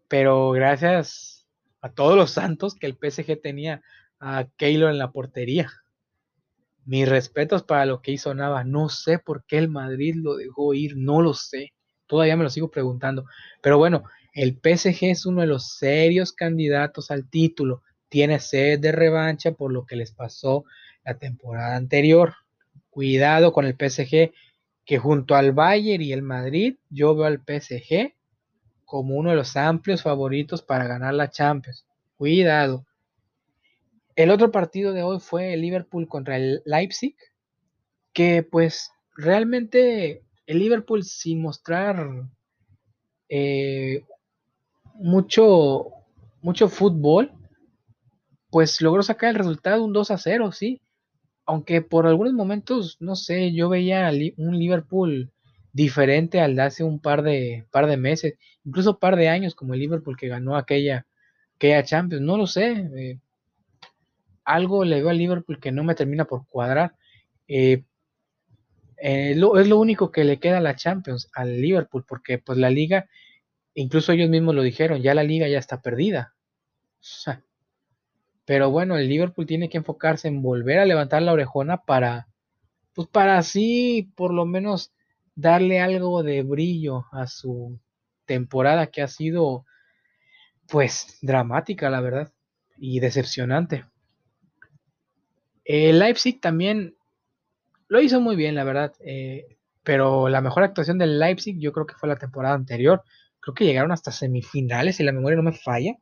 Pero 0.08 0.52
gracias 0.52 1.46
a 1.82 1.92
todos 1.92 2.16
los 2.16 2.32
santos 2.32 2.74
que 2.74 2.88
el 2.88 2.98
PSG 2.98 3.42
tenía 3.42 3.82
a 4.20 4.48
Keylor 4.58 4.92
en 4.92 4.98
la 4.98 5.12
portería. 5.12 5.72
Mis 6.86 7.08
respetos 7.08 7.64
para 7.64 7.86
lo 7.86 8.02
que 8.02 8.12
hizo 8.12 8.34
Nava. 8.34 8.64
No 8.64 8.90
sé 8.90 9.20
por 9.20 9.44
qué 9.46 9.58
el 9.58 9.70
Madrid 9.70 10.16
lo 10.16 10.36
dejó 10.36 10.74
ir, 10.74 10.98
no 10.98 11.22
lo 11.22 11.34
sé. 11.34 11.74
Todavía 12.08 12.36
me 12.36 12.44
lo 12.44 12.50
sigo 12.50 12.72
preguntando. 12.72 13.26
Pero 13.62 13.78
bueno, 13.78 14.04
el 14.34 14.54
PSG 14.56 15.12
es 15.12 15.26
uno 15.26 15.42
de 15.42 15.48
los 15.48 15.78
serios 15.78 16.34
candidatos 16.34 17.12
al 17.12 17.30
título. 17.30 17.84
Tiene 18.10 18.40
sed 18.40 18.80
de 18.80 18.92
revancha 18.92 19.52
por 19.52 19.72
lo 19.72 19.86
que 19.86 19.96
les 19.96 20.12
pasó 20.12 20.66
la 21.04 21.18
temporada 21.18 21.76
anterior. 21.76 22.34
Cuidado 22.90 23.54
con 23.54 23.66
el 23.66 23.76
PSG, 23.76 24.32
que 24.86 24.98
junto 24.98 25.36
al 25.36 25.52
Bayern 25.52 26.02
y 26.02 26.12
el 26.12 26.24
Madrid, 26.24 26.78
yo 26.90 27.16
veo 27.16 27.26
al 27.26 27.40
PSG 27.40 28.14
como 28.86 29.16
uno 29.16 29.30
de 29.30 29.36
los 29.36 29.56
amplios 29.56 30.02
favoritos 30.02 30.64
para 30.64 30.88
ganar 30.88 31.14
la 31.14 31.30
Champions. 31.30 31.86
Cuidado. 32.18 32.88
El 34.20 34.32
otro 34.32 34.52
partido 34.52 34.92
de 34.92 35.02
hoy 35.02 35.22
fue 35.22 35.54
el 35.54 35.62
Liverpool 35.62 36.10
contra 36.10 36.36
el 36.36 36.62
Leipzig, 36.66 37.16
que 38.12 38.44
pues 38.44 38.92
realmente 39.16 40.24
el 40.46 40.60
Liverpool 40.60 41.06
sin 41.06 41.42
mostrar 41.42 42.28
eh, 43.30 44.04
mucho, 44.96 45.86
mucho 46.42 46.68
fútbol, 46.68 47.32
pues 48.50 48.82
logró 48.82 49.04
sacar 49.04 49.30
el 49.30 49.36
resultado 49.36 49.86
un 49.86 49.94
2 49.94 50.12
a 50.12 50.18
0, 50.18 50.52
sí 50.52 50.82
aunque 51.46 51.82
por 51.82 52.06
algunos 52.06 52.34
momentos, 52.34 52.98
no 53.00 53.16
sé, 53.16 53.54
yo 53.54 53.70
veía 53.70 54.12
un 54.36 54.60
Liverpool 54.60 55.32
diferente 55.72 56.42
al 56.42 56.58
de 56.58 56.62
hace 56.62 56.84
un 56.84 57.00
par 57.00 57.24
de, 57.24 57.66
par 57.72 57.88
de 57.88 57.96
meses, 57.96 58.36
incluso 58.66 59.00
par 59.00 59.16
de 59.16 59.30
años, 59.30 59.56
como 59.56 59.74
el 59.74 59.80
Liverpool 59.80 60.18
que 60.18 60.28
ganó 60.28 60.58
aquella, 60.58 61.08
aquella 61.56 61.84
Champions, 61.84 62.22
no 62.22 62.38
lo 62.38 62.48
sé. 62.48 62.72
Eh, 62.96 63.20
algo 64.44 64.86
le 64.86 65.02
veo 65.02 65.10
al 65.10 65.18
Liverpool 65.18 65.60
que 65.60 65.72
no 65.72 65.84
me 65.84 65.96
termina 65.96 66.26
por 66.26 66.48
cuadrar. 66.48 66.96
Eh, 67.48 67.84
eh, 69.02 69.32
es 69.32 69.68
lo 69.68 69.80
único 69.80 70.12
que 70.12 70.24
le 70.24 70.40
queda 70.40 70.58
a 70.58 70.62
la 70.62 70.76
Champions, 70.76 71.30
al 71.34 71.62
Liverpool, 71.62 72.06
porque 72.08 72.38
pues 72.38 72.58
la 72.58 72.70
liga, 72.70 73.08
incluso 73.74 74.12
ellos 74.12 74.30
mismos 74.30 74.56
lo 74.56 74.62
dijeron, 74.62 75.02
ya 75.02 75.14
la 75.14 75.24
liga 75.24 75.48
ya 75.48 75.60
está 75.60 75.82
perdida. 75.82 76.34
Pero 78.46 78.72
bueno, 78.72 78.98
el 78.98 79.08
Liverpool 79.08 79.46
tiene 79.46 79.70
que 79.70 79.78
enfocarse 79.78 80.28
en 80.28 80.42
volver 80.42 80.80
a 80.80 80.86
levantar 80.86 81.22
la 81.22 81.34
orejona 81.34 81.78
para, 81.78 82.28
pues 82.94 83.08
para 83.08 83.38
así 83.38 84.12
por 84.16 84.34
lo 84.34 84.46
menos 84.46 84.92
darle 85.36 85.80
algo 85.80 86.24
de 86.24 86.44
brillo 86.44 87.06
a 87.12 87.28
su 87.28 87.80
temporada 88.26 88.88
que 88.88 89.02
ha 89.02 89.08
sido 89.08 89.66
pues 90.68 91.18
dramática, 91.22 91.90
la 91.90 92.02
verdad, 92.02 92.32
y 92.78 93.00
decepcionante. 93.00 93.86
El 95.70 96.00
Leipzig 96.00 96.42
también 96.42 96.96
lo 97.90 98.02
hizo 98.02 98.20
muy 98.20 98.36
bien, 98.36 98.56
la 98.56 98.64
verdad, 98.64 98.92
eh, 99.02 99.56
pero 99.84 100.28
la 100.28 100.42
mejor 100.42 100.64
actuación 100.64 100.98
del 100.98 101.20
Leipzig 101.20 101.60
yo 101.60 101.72
creo 101.74 101.86
que 101.86 101.94
fue 101.94 102.10
la 102.10 102.16
temporada 102.16 102.56
anterior. 102.56 103.04
Creo 103.40 103.54
que 103.54 103.66
llegaron 103.66 103.92
hasta 103.92 104.12
semifinales, 104.12 104.96
si 104.96 105.04
la 105.04 105.12
memoria 105.12 105.36
no 105.36 105.44
me 105.44 105.54
falla. 105.54 105.94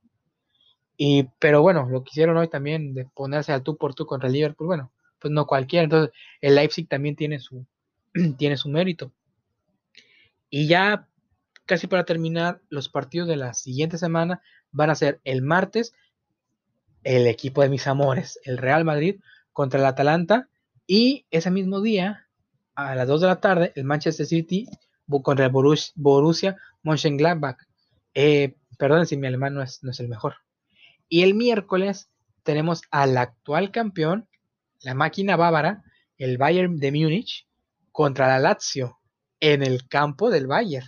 Y, 0.96 1.28
pero 1.38 1.62
bueno, 1.62 1.86
lo 1.90 2.02
que 2.02 2.12
hicieron 2.12 2.38
hoy 2.38 2.48
también 2.48 2.94
de 2.94 3.08
ponerse 3.14 3.52
al 3.52 3.62
tú 3.62 3.76
por 3.76 3.94
tú 3.94 4.06
contra 4.06 4.28
el 4.28 4.36
Liverpool, 4.36 4.68
bueno, 4.68 4.94
pues 5.20 5.34
no 5.34 5.46
cualquiera. 5.46 5.84
Entonces, 5.84 6.16
el 6.40 6.56
Leipzig 6.56 6.88
también 6.88 7.18
tiene 7.18 7.42
su, 7.42 7.66
tiene 8.38 8.56
su 8.56 8.70
mérito. 8.70 9.12
Y 10.50 10.68
ya 10.68 11.10
casi 11.66 11.88
para 11.88 12.06
terminar, 12.06 12.62
los 12.70 12.88
partidos 12.88 13.28
de 13.28 13.36
la 13.36 13.54
siguiente 13.54 13.98
semana 13.98 14.42
van 14.72 14.92
a 14.92 14.96
ser 14.96 15.20
el 15.26 15.42
martes, 15.42 15.94
el 17.04 17.28
equipo 17.28 17.64
de 17.64 17.70
mis 17.70 17.86
amores, 17.86 18.40
el 18.46 18.58
Real 18.58 18.86
Madrid 18.86 19.20
contra 19.58 19.80
el 19.80 19.88
Atalanta. 19.88 20.50
Y 20.86 21.26
ese 21.32 21.50
mismo 21.50 21.82
día, 21.82 22.28
a 22.76 22.94
las 22.94 23.08
2 23.08 23.22
de 23.22 23.28
la 23.28 23.42
tarde, 23.42 23.74
el 23.76 23.86
Manchester 23.86 24.28
City 24.28 24.68
contra 25.24 25.48
el 25.48 25.52
Borussia 25.96 26.58
Mönchengladbach. 26.84 27.58
Eh, 28.14 28.56
perdón 28.78 29.08
si 29.08 29.18
mi 29.18 29.26
alemán 29.26 29.56
no 29.56 29.64
es, 29.64 29.84
no 29.84 29.90
es 29.90 30.00
el 30.00 30.10
mejor. 30.10 30.36
Y 31.10 31.24
el 31.24 31.34
miércoles 31.34 32.12
tenemos 32.44 32.84
al 32.92 33.18
actual 33.18 33.72
campeón, 33.72 34.30
la 34.82 34.94
máquina 34.94 35.36
bávara, 35.36 35.84
el 36.20 36.38
Bayern 36.38 36.78
de 36.78 36.92
Múnich, 36.92 37.48
contra 37.92 38.28
la 38.28 38.38
Lazio 38.38 39.00
en 39.40 39.64
el 39.64 39.88
campo 39.88 40.30
del 40.30 40.46
Bayern. 40.46 40.88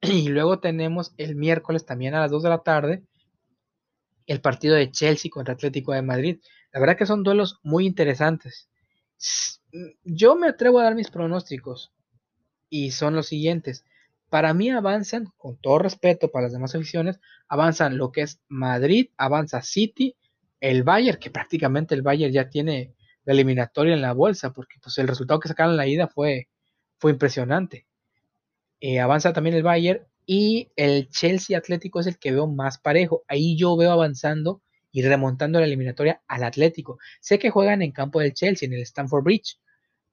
Y 0.00 0.28
luego 0.28 0.60
tenemos 0.60 1.12
el 1.16 1.34
miércoles 1.34 1.84
también 1.84 2.14
a 2.14 2.20
las 2.20 2.30
2 2.30 2.44
de 2.44 2.48
la 2.50 2.58
tarde 2.58 3.02
el 4.26 4.40
partido 4.40 4.74
de 4.76 4.90
Chelsea 4.90 5.30
contra 5.30 5.54
Atlético 5.54 5.92
de 5.92 6.02
Madrid. 6.02 6.38
La 6.74 6.80
verdad 6.80 6.96
que 6.98 7.06
son 7.06 7.22
duelos 7.22 7.60
muy 7.62 7.86
interesantes. 7.86 8.68
Yo 10.02 10.34
me 10.34 10.48
atrevo 10.48 10.80
a 10.80 10.82
dar 10.82 10.96
mis 10.96 11.08
pronósticos 11.08 11.92
y 12.68 12.90
son 12.90 13.14
los 13.14 13.28
siguientes. 13.28 13.84
Para 14.28 14.52
mí 14.54 14.70
avanzan, 14.70 15.32
con 15.36 15.56
todo 15.56 15.78
respeto 15.78 16.32
para 16.32 16.46
las 16.46 16.52
demás 16.52 16.74
aficiones, 16.74 17.20
avanzan 17.46 17.96
lo 17.96 18.10
que 18.10 18.22
es 18.22 18.40
Madrid, 18.48 19.10
avanza 19.16 19.62
City, 19.62 20.16
el 20.58 20.82
Bayern, 20.82 21.20
que 21.20 21.30
prácticamente 21.30 21.94
el 21.94 22.02
Bayern 22.02 22.32
ya 22.32 22.50
tiene 22.50 22.92
la 23.24 23.34
eliminatoria 23.34 23.94
en 23.94 24.02
la 24.02 24.12
bolsa, 24.12 24.52
porque 24.52 24.80
pues, 24.82 24.98
el 24.98 25.06
resultado 25.06 25.38
que 25.38 25.48
sacaron 25.48 25.74
en 25.74 25.76
la 25.76 25.86
ida 25.86 26.08
fue, 26.08 26.48
fue 26.98 27.12
impresionante. 27.12 27.86
Eh, 28.80 28.98
avanza 28.98 29.32
también 29.32 29.54
el 29.54 29.62
Bayern 29.62 30.04
y 30.26 30.72
el 30.74 31.08
Chelsea 31.08 31.56
Atlético 31.56 32.00
es 32.00 32.08
el 32.08 32.18
que 32.18 32.32
veo 32.32 32.48
más 32.48 32.78
parejo. 32.78 33.22
Ahí 33.28 33.56
yo 33.56 33.76
veo 33.76 33.92
avanzando 33.92 34.60
y 34.94 35.02
remontando 35.02 35.58
la 35.58 35.66
eliminatoria 35.66 36.22
al 36.28 36.44
Atlético. 36.44 36.98
Sé 37.20 37.40
que 37.40 37.50
juegan 37.50 37.82
en 37.82 37.90
campo 37.90 38.20
del 38.20 38.32
Chelsea, 38.32 38.66
en 38.66 38.74
el 38.74 38.82
Stamford 38.82 39.24
Bridge, 39.24 39.58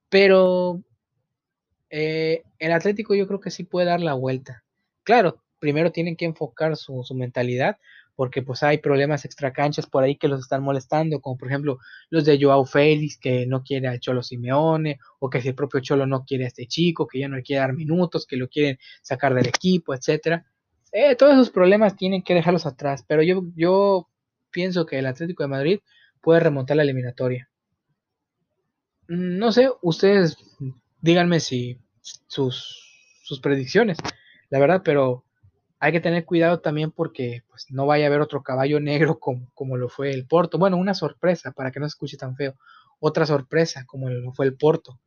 pero 0.09 0.83
eh, 1.91 2.41
el 2.57 2.71
Atlético 2.71 3.13
yo 3.13 3.27
creo 3.27 3.39
que 3.39 3.51
sí 3.51 3.63
puede 3.63 3.85
dar 3.85 4.01
la 4.01 4.15
vuelta. 4.15 4.63
Claro, 5.03 5.43
primero 5.59 5.91
tienen 5.91 6.15
que 6.15 6.25
enfocar 6.25 6.75
su, 6.75 7.05
mentalidad, 7.13 7.77
porque 8.15 8.41
pues 8.41 8.63
hay 8.63 8.79
problemas 8.79 9.23
extracanchas 9.23 9.85
por 9.85 10.03
ahí 10.03 10.15
que 10.15 10.27
los 10.27 10.39
están 10.39 10.63
molestando, 10.63 11.21
como 11.21 11.37
por 11.37 11.49
ejemplo 11.49 11.77
los 12.09 12.25
de 12.25 12.39
Joao 12.41 12.65
Félix, 12.65 13.19
que 13.19 13.45
no 13.45 13.61
quiere 13.63 13.87
al 13.87 13.99
Cholo 13.99 14.23
Simeone, 14.23 14.97
o 15.19 15.29
que 15.29 15.41
si 15.41 15.49
el 15.49 15.55
propio 15.55 15.81
Cholo 15.81 16.07
no 16.07 16.25
quiere 16.25 16.45
a 16.45 16.47
este 16.47 16.65
chico, 16.65 17.05
que 17.05 17.19
ya 17.19 17.27
no 17.27 17.35
le 17.35 17.43
quiere 17.43 17.59
dar 17.59 17.73
minutos, 17.73 18.25
que 18.25 18.35
lo 18.35 18.47
quieren 18.49 18.79
sacar 19.03 19.35
del 19.35 19.47
equipo, 19.47 19.93
etcétera. 19.93 20.43
Eh, 20.91 21.15
todos 21.15 21.33
esos 21.33 21.51
problemas 21.51 21.95
tienen 21.95 22.23
que 22.23 22.33
dejarlos 22.33 22.65
atrás, 22.65 23.05
pero 23.07 23.21
yo, 23.21 23.43
yo 23.55 24.07
pienso 24.51 24.85
que 24.85 24.99
el 24.99 25.05
Atlético 25.05 25.43
de 25.43 25.49
Madrid 25.49 25.79
puede 26.21 26.39
remontar 26.39 26.77
la 26.77 26.83
eliminatoria. 26.83 27.49
Mm, 29.07 29.37
no 29.37 29.51
sé, 29.51 29.69
ustedes 29.81 30.37
díganme 31.01 31.39
si 31.39 31.79
sus, 32.27 32.77
predicciones, 33.41 33.97
la 34.49 34.59
verdad, 34.59 34.81
pero 34.83 35.23
hay 35.79 35.91
que 35.91 36.01
tener 36.01 36.25
cuidado 36.25 36.59
también 36.59 36.91
porque 36.91 37.43
pues, 37.49 37.67
no 37.71 37.85
vaya 37.85 38.05
a 38.05 38.07
haber 38.07 38.21
otro 38.21 38.43
caballo 38.43 38.79
negro 38.81 39.19
como, 39.19 39.49
como, 39.53 39.77
lo 39.77 39.89
fue 39.89 40.11
el 40.11 40.27
Porto. 40.27 40.57
Bueno, 40.57 40.77
una 40.77 40.93
sorpresa 40.93 41.51
para 41.51 41.71
que 41.71 41.79
no 41.79 41.87
se 41.87 41.93
escuche 41.93 42.17
tan 42.17 42.35
feo. 42.35 42.55
Otra 42.99 43.25
sorpresa 43.25 43.85
como 43.85 44.09
lo 44.09 44.31
fue 44.33 44.45
el 44.45 44.55
Porto. 44.55 44.99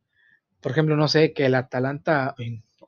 Por 0.61 0.71
ejemplo, 0.71 0.95
no 0.97 1.07
sé, 1.07 1.33
que 1.33 1.45
el 1.45 1.55
Atalanta, 1.55 2.35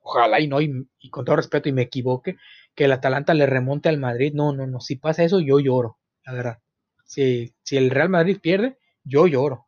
ojalá 0.01 0.39
y 0.39 0.47
no, 0.47 0.59
y, 0.61 0.87
con 1.11 1.25
todo 1.25 1.35
respeto 1.35 1.69
y 1.69 1.73
me 1.73 1.83
equivoque, 1.83 2.37
que 2.75 2.85
el 2.85 2.91
Atalanta 2.91 3.33
le 3.33 3.45
remonte 3.45 3.87
al 3.89 3.99
Madrid. 3.99 4.33
No, 4.33 4.51
no, 4.53 4.67
no, 4.67 4.81
si 4.81 4.95
pasa 4.95 5.23
eso 5.23 5.39
yo 5.39 5.59
lloro, 5.59 5.97
la 6.27 6.33
verdad. 6.33 6.59
Si, 7.05 7.55
si 7.63 7.77
el 7.77 7.89
Real 7.89 8.09
Madrid 8.09 8.37
pierde, 8.39 8.77
yo 9.03 9.25
lloro 9.25 9.67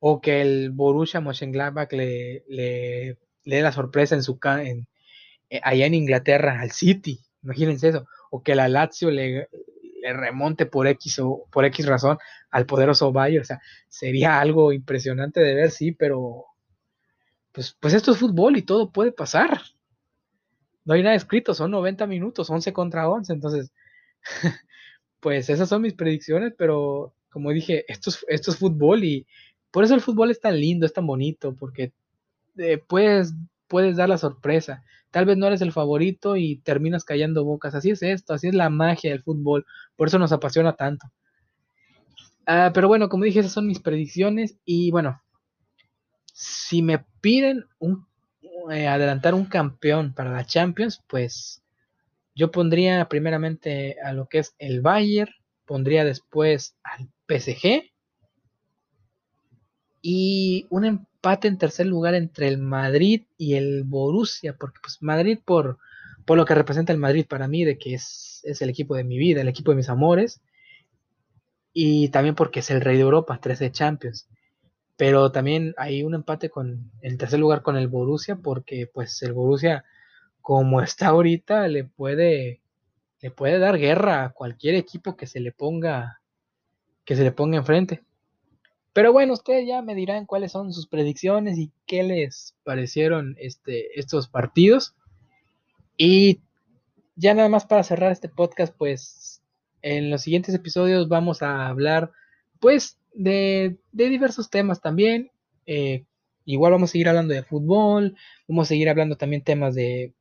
o 0.00 0.20
que 0.20 0.40
el 0.40 0.70
Borussia 0.70 1.20
Mönchengladbach 1.20 1.92
le, 1.92 2.44
le, 2.48 3.18
le 3.44 3.56
dé 3.56 3.62
la 3.62 3.72
sorpresa 3.72 4.14
en 4.14 4.22
su 4.22 4.38
en, 4.42 4.88
eh, 5.50 5.60
allá 5.62 5.86
en 5.86 5.94
Inglaterra 5.94 6.60
al 6.60 6.72
City, 6.72 7.20
imagínense 7.42 7.88
eso, 7.88 8.06
o 8.30 8.42
que 8.42 8.54
la 8.54 8.68
Lazio 8.68 9.10
le, 9.10 9.48
le, 10.02 10.12
remonte 10.14 10.66
por 10.66 10.86
X 10.86 11.18
o 11.20 11.46
por 11.52 11.66
X 11.66 11.86
razón 11.86 12.18
al 12.50 12.66
poderoso 12.66 13.12
Bayern, 13.12 13.42
o 13.42 13.44
sea, 13.44 13.60
sería 13.88 14.40
algo 14.40 14.72
impresionante 14.72 15.40
de 15.40 15.54
ver, 15.54 15.70
sí, 15.70 15.92
pero 15.92 16.46
pues, 17.52 17.76
pues 17.78 17.94
esto 17.94 18.12
es 18.12 18.18
fútbol 18.18 18.56
y 18.56 18.62
todo 18.62 18.90
puede 18.90 19.12
pasar. 19.12 19.60
No 20.84 20.94
hay 20.94 21.02
nada 21.02 21.14
escrito, 21.14 21.54
son 21.54 21.72
90 21.72 22.06
minutos, 22.06 22.48
11 22.48 22.72
contra 22.72 23.08
11, 23.08 23.32
entonces, 23.34 23.72
pues 25.20 25.50
esas 25.50 25.68
son 25.68 25.82
mis 25.82 25.94
predicciones, 25.94 26.54
pero 26.56 27.14
como 27.30 27.50
dije, 27.50 27.84
esto 27.88 28.10
es, 28.10 28.24
esto 28.28 28.50
es 28.50 28.58
fútbol 28.58 29.04
y 29.04 29.26
por 29.70 29.84
eso 29.84 29.94
el 29.94 30.00
fútbol 30.00 30.30
es 30.30 30.40
tan 30.40 30.58
lindo, 30.58 30.86
es 30.86 30.92
tan 30.92 31.06
bonito, 31.06 31.54
porque 31.54 31.92
eh, 32.56 32.78
puedes, 32.78 33.34
puedes 33.68 33.96
dar 33.96 34.08
la 34.08 34.18
sorpresa. 34.18 34.84
Tal 35.10 35.24
vez 35.24 35.36
no 35.36 35.46
eres 35.46 35.60
el 35.60 35.72
favorito 35.72 36.36
y 36.36 36.56
terminas 36.56 37.04
callando 37.04 37.44
bocas. 37.44 37.74
Así 37.74 37.90
es 37.90 38.02
esto, 38.02 38.34
así 38.34 38.48
es 38.48 38.54
la 38.54 38.70
magia 38.70 39.10
del 39.10 39.22
fútbol. 39.22 39.66
Por 39.96 40.08
eso 40.08 40.18
nos 40.18 40.32
apasiona 40.32 40.74
tanto. 40.74 41.10
Ah, 42.46 42.70
pero 42.72 42.88
bueno, 42.88 43.08
como 43.08 43.24
dije, 43.24 43.40
esas 43.40 43.52
son 43.52 43.66
mis 43.66 43.80
predicciones. 43.80 44.56
Y 44.64 44.90
bueno, 44.90 45.20
si 46.32 46.82
me 46.82 47.04
piden 47.20 47.64
un, 47.78 48.06
eh, 48.70 48.86
adelantar 48.86 49.34
un 49.34 49.46
campeón 49.46 50.14
para 50.14 50.32
la 50.32 50.44
Champions, 50.44 51.02
pues 51.08 51.62
yo 52.34 52.50
pondría 52.50 53.08
primeramente 53.08 53.96
a 54.04 54.12
lo 54.12 54.26
que 54.26 54.38
es 54.38 54.54
el 54.58 54.80
Bayern, 54.80 55.32
pondría 55.66 56.04
después 56.04 56.76
al 56.82 57.08
PSG 57.28 57.90
y 60.02 60.66
un 60.70 60.84
empate 60.84 61.48
en 61.48 61.58
tercer 61.58 61.86
lugar 61.86 62.14
entre 62.14 62.48
el 62.48 62.58
Madrid 62.58 63.22
y 63.36 63.54
el 63.54 63.84
Borussia, 63.84 64.56
porque 64.58 64.78
pues 64.82 64.98
Madrid 65.02 65.38
por, 65.44 65.78
por 66.24 66.36
lo 66.36 66.44
que 66.44 66.54
representa 66.54 66.92
el 66.92 66.98
Madrid 66.98 67.26
para 67.28 67.48
mí, 67.48 67.64
de 67.64 67.78
que 67.78 67.94
es, 67.94 68.40
es, 68.44 68.62
el 68.62 68.70
equipo 68.70 68.94
de 68.94 69.04
mi 69.04 69.18
vida, 69.18 69.40
el 69.40 69.48
equipo 69.48 69.72
de 69.72 69.76
mis 69.76 69.88
amores, 69.88 70.40
y 71.72 72.08
también 72.08 72.34
porque 72.34 72.60
es 72.60 72.70
el 72.70 72.80
rey 72.80 72.96
de 72.96 73.02
Europa, 73.02 73.38
13 73.40 73.70
Champions. 73.70 74.28
Pero 74.96 75.32
también 75.32 75.74
hay 75.78 76.02
un 76.02 76.14
empate 76.14 76.50
con 76.50 76.90
tercer 77.18 77.38
lugar 77.38 77.62
con 77.62 77.76
el 77.76 77.88
Borussia, 77.88 78.36
porque 78.36 78.86
pues 78.92 79.22
el 79.22 79.32
Borussia, 79.32 79.84
como 80.40 80.82
está 80.82 81.08
ahorita, 81.08 81.68
le 81.68 81.84
puede, 81.84 82.60
le 83.20 83.30
puede 83.30 83.58
dar 83.58 83.78
guerra 83.78 84.24
a 84.24 84.30
cualquier 84.30 84.74
equipo 84.74 85.16
que 85.16 85.26
se 85.26 85.40
le 85.40 85.52
ponga, 85.52 86.20
que 87.04 87.16
se 87.16 87.24
le 87.24 87.32
ponga 87.32 87.58
enfrente. 87.58 88.02
Pero 88.92 89.12
bueno, 89.12 89.34
ustedes 89.34 89.66
ya 89.66 89.82
me 89.82 89.94
dirán 89.94 90.26
cuáles 90.26 90.52
son 90.52 90.72
sus 90.72 90.86
predicciones 90.86 91.58
y 91.58 91.70
qué 91.86 92.02
les 92.02 92.56
parecieron 92.64 93.36
este, 93.38 93.98
estos 93.98 94.28
partidos. 94.28 94.94
Y 95.96 96.40
ya 97.14 97.34
nada 97.34 97.48
más 97.48 97.66
para 97.66 97.84
cerrar 97.84 98.10
este 98.10 98.28
podcast, 98.28 98.74
pues 98.76 99.42
en 99.82 100.10
los 100.10 100.22
siguientes 100.22 100.54
episodios 100.54 101.08
vamos 101.08 101.42
a 101.42 101.68
hablar 101.68 102.10
pues 102.58 102.98
de, 103.14 103.78
diversos 103.92 104.50
temas 104.50 104.80
también. 104.80 105.30
Eh, 105.66 106.04
igual 106.44 106.72
vamos 106.72 106.90
a 106.90 106.92
seguir 106.92 107.08
hablando 107.08 107.34
de 107.34 107.44
fútbol, 107.44 108.16
vamos 108.48 108.66
a 108.66 108.70
seguir 108.70 108.88
hablando 108.88 109.16
también 109.16 109.42
temas 109.42 109.74
de, 109.74 110.14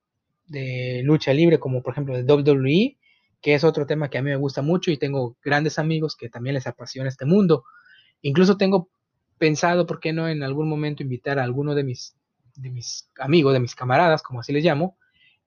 de 0.50 1.02
lucha 1.04 1.34
libre, 1.34 1.60
como 1.60 1.82
por 1.82 1.94
ejemplo 1.94 2.18
de 2.18 2.24
WWE, 2.24 2.98
que 3.42 3.54
es 3.54 3.64
otro 3.64 3.86
tema 3.86 4.10
que 4.10 4.18
a 4.18 4.22
mí 4.22 4.30
me 4.30 4.36
gusta 4.36 4.62
mucho 4.62 4.92
y 4.92 4.98
tengo 4.98 5.38
grandes 5.44 5.80
amigos 5.80 6.16
que 6.16 6.30
también 6.30 6.56
les 6.56 6.68
apasiona 6.68 7.08
este 7.08 7.26
mundo. 7.26 7.64
Incluso 8.22 8.58
tengo 8.58 8.90
pensado, 9.38 9.86
¿por 9.86 10.00
qué 10.00 10.12
no 10.12 10.28
en 10.28 10.44
algún 10.44 10.68
momento 10.68 11.04
invitar 11.04 11.40
a 11.40 11.44
alguno 11.44 11.74
de 11.76 11.84
mis, 11.84 12.16
de 12.56 12.70
mis 12.70 13.10
amigos, 13.18 13.54
de 13.54 13.62
mis 13.62 13.76
camaradas, 13.76 14.22
como 14.22 14.42
así 14.42 14.52
les 14.52 14.64
llamo, 14.64 14.98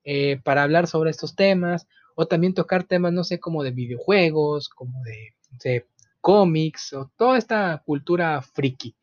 eh, 0.03 0.39
para 0.43 0.63
hablar 0.63 0.87
sobre 0.87 1.11
estos 1.11 1.35
temas, 1.35 1.87
o 2.15 2.27
también 2.27 2.53
tocar 2.53 2.83
temas, 2.83 3.13
no 3.13 3.23
sé, 3.23 3.39
como 3.39 3.63
de 3.63 3.71
videojuegos, 3.71 4.69
como 4.69 5.01
de, 5.03 5.33
de 5.63 5.85
cómics, 6.21 6.93
o 6.93 7.11
toda 7.17 7.37
esta 7.37 7.81
cultura 7.85 8.41
friki. 8.41 8.95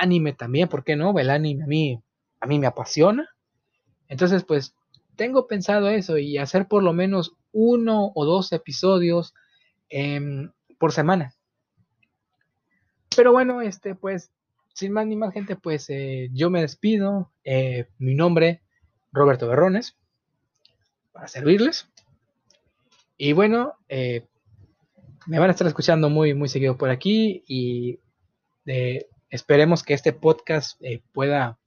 Anime 0.00 0.32
también, 0.32 0.68
¿por 0.68 0.84
qué 0.84 0.94
no? 0.94 1.18
El 1.18 1.30
anime 1.30 1.64
a 1.64 1.66
mí, 1.66 2.02
a 2.40 2.46
mí 2.46 2.58
me 2.58 2.66
apasiona. 2.66 3.28
Entonces, 4.08 4.44
pues, 4.44 4.74
tengo 5.20 5.46
pensado 5.46 5.90
eso 5.90 6.16
y 6.16 6.38
hacer 6.38 6.66
por 6.66 6.82
lo 6.82 6.94
menos 6.94 7.36
uno 7.52 8.10
o 8.14 8.24
dos 8.24 8.52
episodios 8.52 9.34
em, 9.90 10.50
por 10.78 10.92
semana. 10.92 11.34
Pero 13.14 13.30
bueno, 13.30 13.60
este, 13.60 13.94
pues, 13.94 14.32
sin 14.72 14.92
más 14.92 15.06
ni 15.06 15.16
más 15.16 15.34
gente, 15.34 15.56
pues 15.56 15.90
eh, 15.90 16.30
yo 16.32 16.48
me 16.48 16.62
despido. 16.62 17.30
Eh, 17.44 17.86
mi 17.98 18.14
nombre, 18.14 18.62
Roberto 19.12 19.46
Berrones, 19.46 19.94
para 21.12 21.28
servirles. 21.28 21.86
Y 23.18 23.34
bueno, 23.34 23.74
eh, 23.90 24.26
me 25.26 25.38
van 25.38 25.50
a 25.50 25.52
estar 25.52 25.66
escuchando 25.66 26.08
muy, 26.08 26.32
muy 26.32 26.48
seguido 26.48 26.78
por 26.78 26.88
aquí 26.88 27.44
y 27.46 28.00
esperemos 29.28 29.82
que 29.82 29.92
este 29.92 30.14
podcast 30.14 30.80
pueda, 31.12 31.58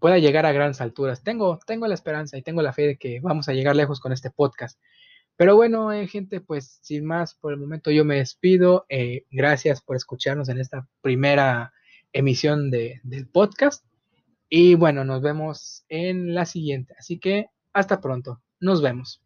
pueda 0.00 0.18
llegar 0.18 0.46
a 0.46 0.52
grandes 0.52 0.80
alturas. 0.80 1.22
Tengo, 1.22 1.58
tengo 1.66 1.86
la 1.86 1.94
esperanza 1.94 2.36
y 2.36 2.42
tengo 2.42 2.62
la 2.62 2.72
fe 2.72 2.82
de 2.82 2.96
que 2.96 3.20
vamos 3.20 3.48
a 3.48 3.52
llegar 3.52 3.76
lejos 3.76 4.00
con 4.00 4.12
este 4.12 4.30
podcast. 4.30 4.80
Pero 5.36 5.56
bueno, 5.56 5.92
eh, 5.92 6.06
gente, 6.08 6.40
pues 6.40 6.80
sin 6.82 7.04
más, 7.06 7.34
por 7.34 7.52
el 7.52 7.58
momento 7.58 7.90
yo 7.90 8.04
me 8.04 8.16
despido. 8.16 8.84
Eh, 8.88 9.24
gracias 9.30 9.80
por 9.80 9.96
escucharnos 9.96 10.48
en 10.48 10.58
esta 10.58 10.88
primera 11.00 11.72
emisión 12.12 12.70
de, 12.70 13.00
del 13.04 13.28
podcast. 13.28 13.84
Y 14.48 14.74
bueno, 14.74 15.04
nos 15.04 15.22
vemos 15.22 15.84
en 15.88 16.34
la 16.34 16.44
siguiente. 16.44 16.94
Así 16.98 17.18
que 17.18 17.46
hasta 17.72 18.00
pronto. 18.00 18.42
Nos 18.58 18.82
vemos. 18.82 19.22